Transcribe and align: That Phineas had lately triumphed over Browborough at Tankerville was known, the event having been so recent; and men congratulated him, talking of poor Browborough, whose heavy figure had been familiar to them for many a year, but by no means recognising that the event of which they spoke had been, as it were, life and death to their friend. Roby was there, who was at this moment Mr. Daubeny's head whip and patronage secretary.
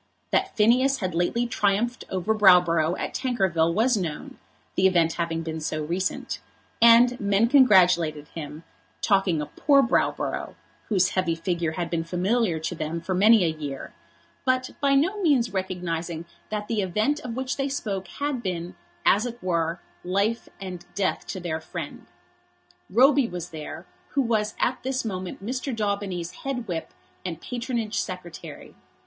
That 0.31 0.57
Phineas 0.57 0.97
had 0.97 1.13
lately 1.13 1.45
triumphed 1.45 2.05
over 2.09 2.33
Browborough 2.33 2.97
at 2.99 3.13
Tankerville 3.13 3.71
was 3.71 3.95
known, 3.95 4.39
the 4.73 4.87
event 4.87 5.13
having 5.13 5.43
been 5.43 5.59
so 5.59 5.83
recent; 5.83 6.41
and 6.81 7.19
men 7.19 7.47
congratulated 7.47 8.27
him, 8.29 8.63
talking 9.03 9.43
of 9.43 9.55
poor 9.55 9.83
Browborough, 9.83 10.55
whose 10.89 11.09
heavy 11.09 11.35
figure 11.35 11.73
had 11.73 11.91
been 11.91 12.03
familiar 12.03 12.57
to 12.61 12.73
them 12.73 12.99
for 12.99 13.13
many 13.13 13.45
a 13.45 13.49
year, 13.49 13.93
but 14.43 14.71
by 14.81 14.95
no 14.95 15.21
means 15.21 15.53
recognising 15.53 16.25
that 16.49 16.67
the 16.67 16.81
event 16.81 17.19
of 17.19 17.35
which 17.35 17.57
they 17.57 17.69
spoke 17.69 18.07
had 18.07 18.41
been, 18.41 18.73
as 19.05 19.27
it 19.27 19.37
were, 19.39 19.81
life 20.03 20.49
and 20.59 20.83
death 20.95 21.27
to 21.27 21.39
their 21.39 21.61
friend. 21.61 22.07
Roby 22.89 23.27
was 23.27 23.51
there, 23.51 23.85
who 24.13 24.23
was 24.23 24.55
at 24.59 24.81
this 24.81 25.05
moment 25.05 25.45
Mr. 25.45 25.71
Daubeny's 25.75 26.31
head 26.41 26.67
whip 26.67 26.91
and 27.23 27.39
patronage 27.39 27.99
secretary. 27.99 28.73